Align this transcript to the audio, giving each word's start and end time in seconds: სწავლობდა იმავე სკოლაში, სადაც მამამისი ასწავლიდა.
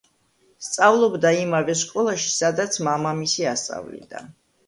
სწავლობდა 0.67 1.33
იმავე 1.41 1.75
სკოლაში, 1.81 2.33
სადაც 2.37 2.79
მამამისი 2.87 3.47
ასწავლიდა. 3.53 4.27